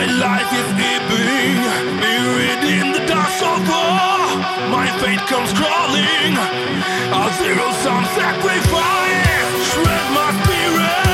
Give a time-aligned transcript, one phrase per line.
[0.00, 1.56] My life is ebbing,
[2.00, 4.40] buried in the dust of war.
[4.72, 6.32] My fate comes crawling,
[7.12, 9.66] a zero-sum sacrifice.
[9.68, 11.09] Shred my spirit.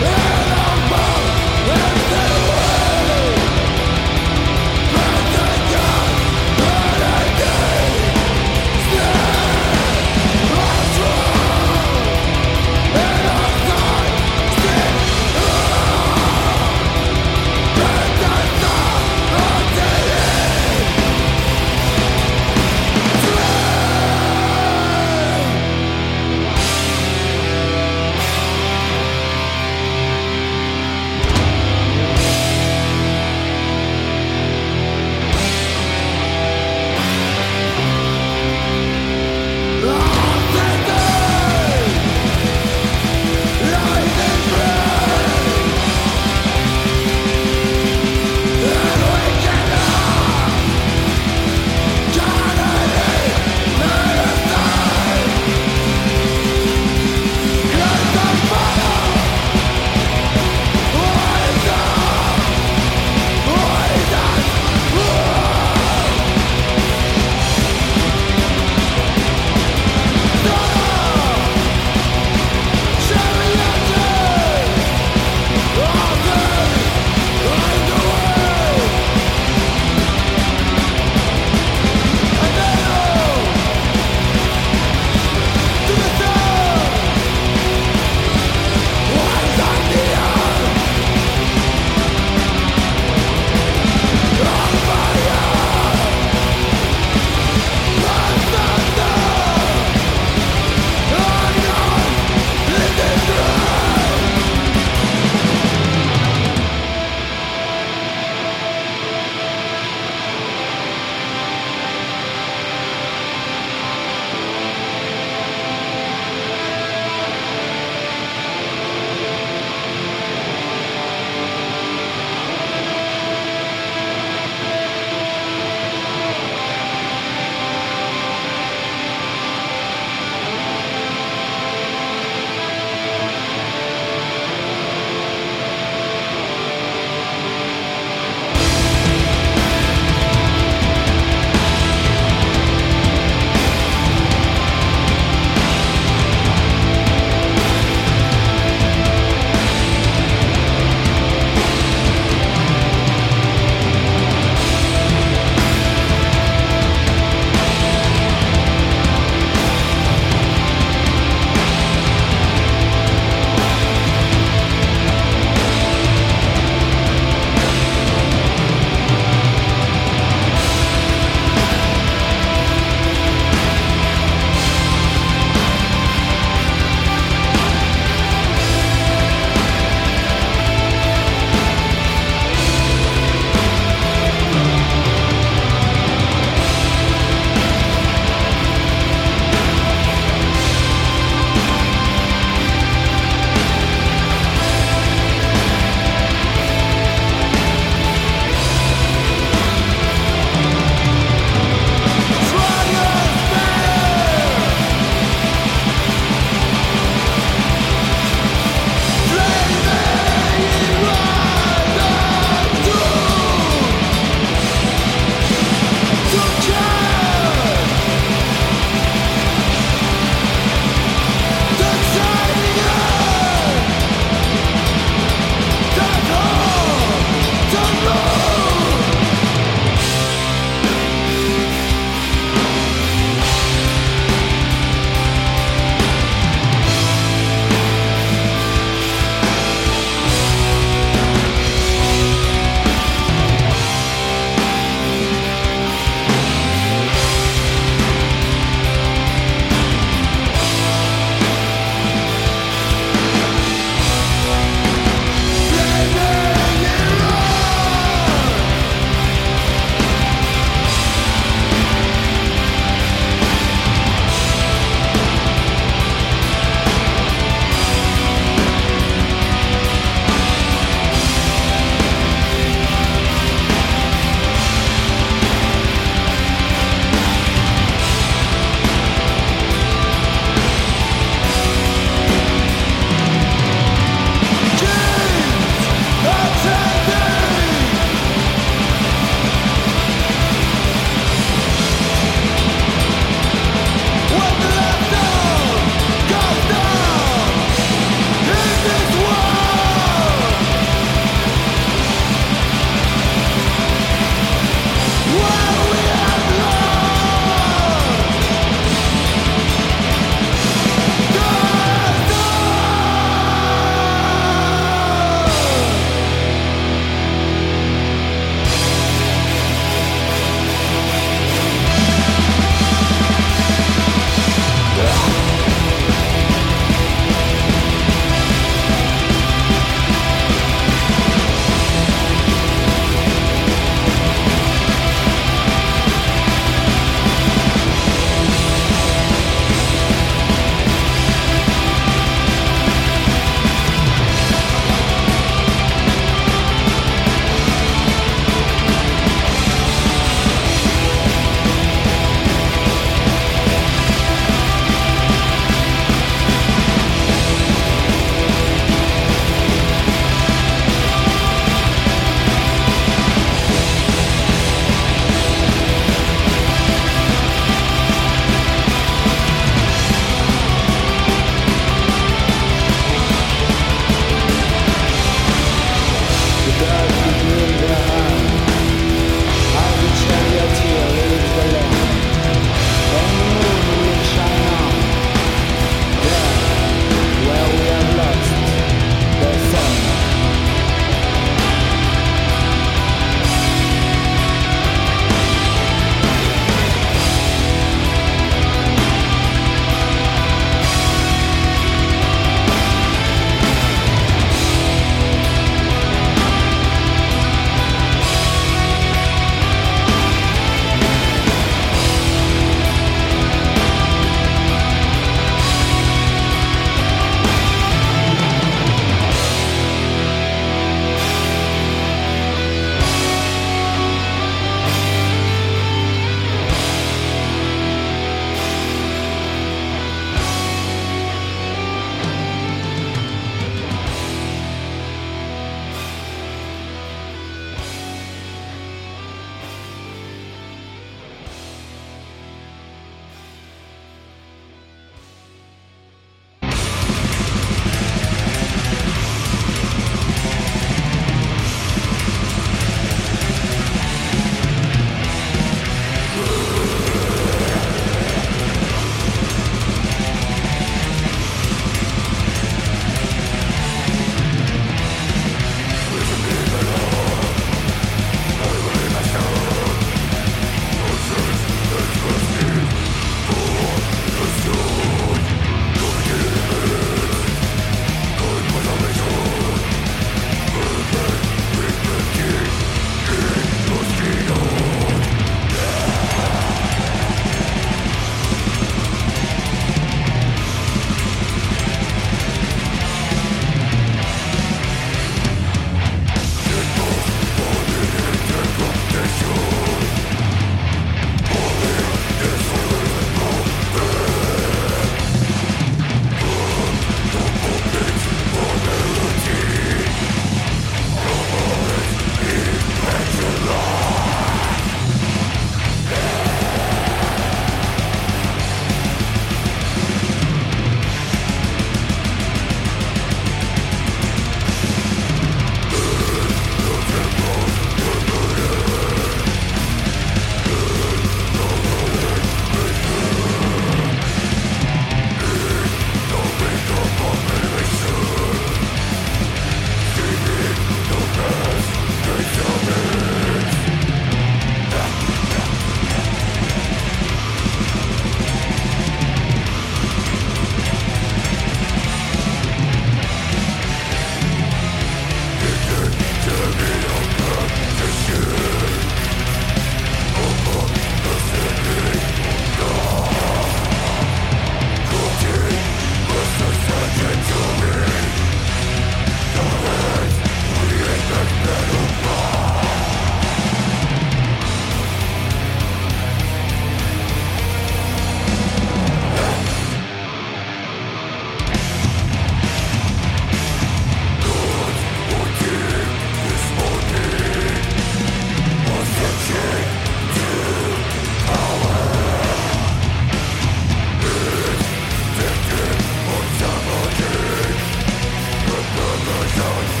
[599.31, 600.00] Good, good.